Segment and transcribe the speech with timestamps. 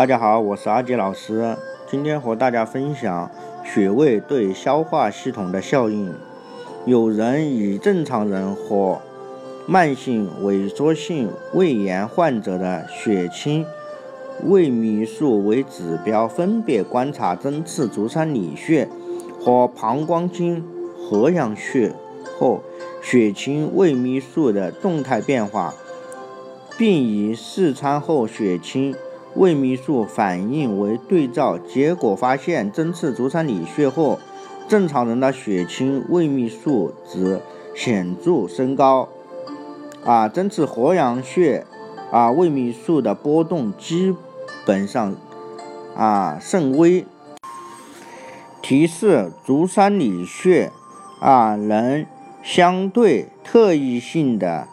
[0.00, 1.54] 大家好，我是阿杰老师，
[1.86, 3.30] 今天和大家分享
[3.62, 6.14] 穴位对消化系统的效应。
[6.86, 8.98] 有人以正常人和
[9.66, 13.66] 慢性萎缩性胃炎患者的血清
[14.44, 18.88] 胃泌素为指标，分别观察针刺足三里穴
[19.38, 20.64] 和膀胱经
[20.96, 21.92] 合阳穴
[22.38, 22.62] 后
[23.02, 25.74] 血清胃泌素的动态变化，
[26.78, 28.94] 并以试餐后血清。
[29.34, 34.18] 胃泌素反应为对照，结果发现针刺足三里穴后，
[34.68, 37.40] 正常人的血清胃泌素值
[37.74, 39.08] 显著升高，
[40.04, 41.64] 啊，针刺合阳穴，
[42.10, 44.14] 啊，胃泌素的波动基
[44.66, 45.14] 本上
[45.96, 47.06] 啊甚微。
[48.62, 50.70] 提示：足三里穴
[51.20, 52.04] 啊，能
[52.42, 54.68] 相对特异性的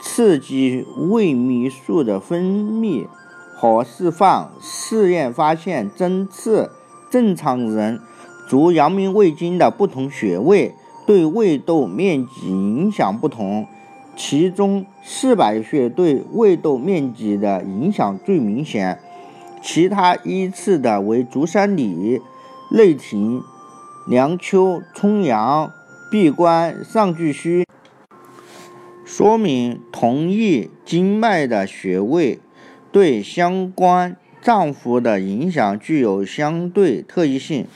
[0.00, 3.06] 刺激胃泌素的分泌。
[3.56, 6.70] 和释放试验发现，针刺
[7.10, 7.98] 正常人
[8.46, 10.74] 足阳明胃经的不同穴位
[11.06, 13.66] 对胃窦面积影响不同，
[14.14, 19.00] 其中四百穴对胃窦面积的影响最明显，
[19.62, 22.20] 其他依次的为足三里、
[22.70, 23.40] 内庭、
[24.06, 25.72] 梁丘、冲阳、
[26.10, 27.64] 闭关、上巨虚。
[29.04, 32.38] 说明同一经脉的穴位。
[32.92, 37.66] 对相关脏腑的影响具有相对特异性。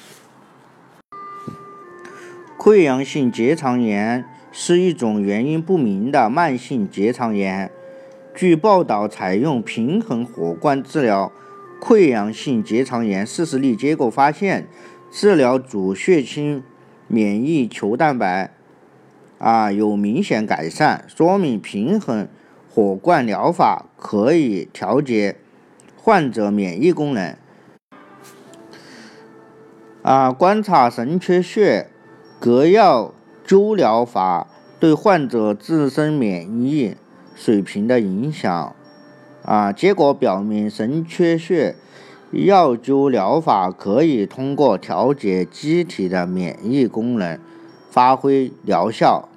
[2.58, 7.70] 溃疡性结肠炎是一种原因不明的慢性结肠炎。
[8.34, 11.32] 据报道，采用平衡火罐治疗
[11.80, 14.68] 溃疡性结肠炎四十例，结果发现
[15.10, 16.62] 治疗主血清
[17.08, 18.52] 免疫球蛋白
[19.38, 22.28] 啊有明显改善，说明平衡。
[22.72, 25.36] 火罐疗法可以调节
[25.96, 27.36] 患者免疫功能。
[30.02, 31.88] 啊，观察神阙穴
[32.38, 33.12] 隔药
[33.44, 34.46] 灸疗法
[34.78, 36.96] 对患者自身免疫
[37.34, 38.76] 水平的影响。
[39.44, 41.74] 啊，结果表明神阙穴
[42.30, 47.36] 药灸疗法可以通过调节机体的免疫功能
[47.90, 49.28] 发挥疗效。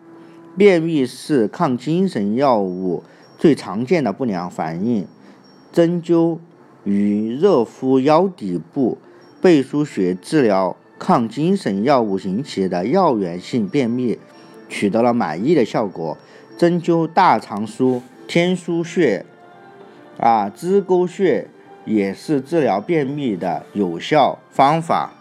[0.56, 3.04] 便秘是抗精神药物。
[3.38, 5.06] 最常见的不良反应，
[5.72, 6.40] 针灸
[6.84, 8.98] 与热敷腰底部
[9.42, 14.18] 背腧穴治疗抗精神药物引起的药源性便秘，
[14.70, 16.18] 取得了满意的效果。
[16.58, 19.26] 针灸大肠腧、天枢穴、
[20.18, 21.48] 啊支沟穴
[21.84, 25.14] 也是治疗便秘的有效方法。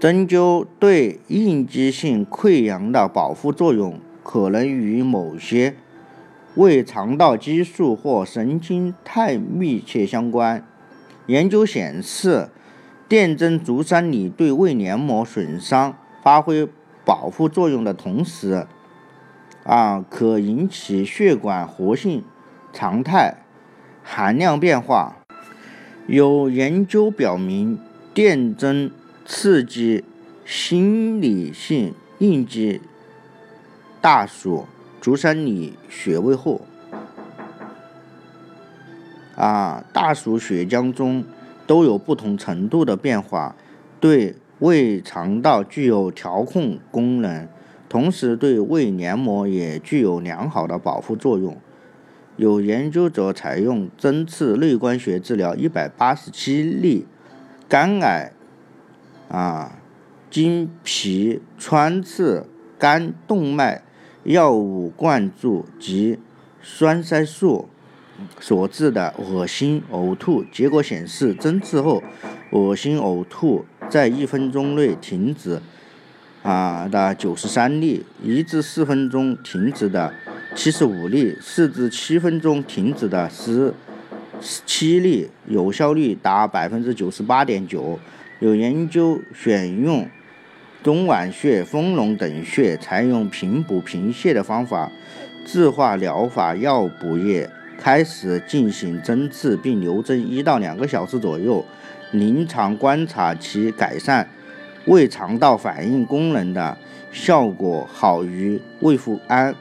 [0.00, 4.00] 针灸对应激性溃疡的保护作用。
[4.22, 5.74] 可能与某些
[6.54, 10.66] 胃肠道激素或神经肽密切相关。
[11.26, 12.48] 研究显示，
[13.08, 16.68] 电针足三里对胃黏膜损伤发挥
[17.04, 18.66] 保护作用的同时，
[19.64, 22.24] 啊，可引起血管活性
[22.72, 23.38] 常态
[24.02, 25.16] 含量变化。
[26.06, 27.78] 有研究表明，
[28.12, 28.90] 电针
[29.24, 30.04] 刺激
[30.44, 32.80] 心理性应激。
[34.02, 34.66] 大鼠
[35.00, 36.60] 足三里穴位后，
[39.36, 41.24] 啊，大鼠血浆中
[41.68, 43.54] 都有不同程度的变化，
[44.00, 47.46] 对胃肠道具有调控功能，
[47.88, 51.56] 同时对胃黏膜也具有良好的保护作用。
[52.36, 57.06] 有研究者采用针刺内关穴治疗一百八十七例
[57.68, 58.32] 肝癌，
[59.28, 59.78] 啊，
[60.28, 63.82] 经皮穿刺肝动脉。
[64.24, 66.18] 药物灌注及
[66.62, 67.68] 栓塞术
[68.38, 72.02] 所致的恶心呕吐，结果显示，针刺后
[72.50, 75.60] 恶心呕吐在一分钟内停止
[76.42, 80.14] 啊的九十三例，一至四分钟停止的
[80.54, 83.74] 七十五例，四至七分钟停止的十
[84.40, 87.98] 七例，有效率达百分之九十八点九。
[88.38, 90.08] 有研究选用。
[90.82, 94.90] 中脘穴、丰隆等穴采用平补平泻的方法，
[95.44, 97.48] 自化疗法药补液
[97.78, 101.64] 开始进行针刺，并留针一到两个小时左右。
[102.10, 104.28] 临床观察其改善
[104.84, 106.76] 胃肠道反应功能的
[107.10, 109.54] 效果好于胃复安。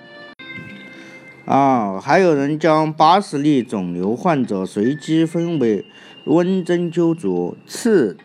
[1.46, 5.86] 啊，还有人将八十例肿瘤患者随机分为
[6.26, 8.18] 温针灸组、刺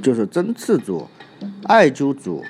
[0.00, 1.06] 就是针刺组。
[1.64, 2.42] 艾灸组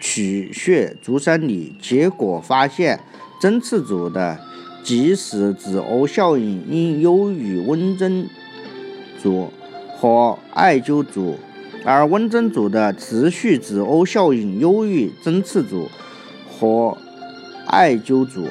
[0.00, 3.00] 取穴足三里，结果发现
[3.40, 4.38] 针刺组的
[4.82, 8.28] 即时止呕效应应优于温针
[9.18, 9.50] 组
[9.96, 11.38] 和艾灸组，
[11.84, 15.88] 而温针组的持续止呕效应优于针刺组
[16.50, 16.96] 和
[17.66, 18.46] 艾灸组。